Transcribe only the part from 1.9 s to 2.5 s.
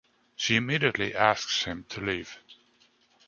leave.